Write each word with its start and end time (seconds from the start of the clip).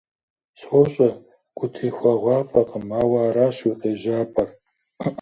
СощӀэ, 0.59 1.09
гутехуэгъуафӀэкъым, 1.57 2.85
ауэ 2.99 3.19
аращ 3.27 3.57
уи 3.65 3.73
къежьапӀэр. 3.81 4.49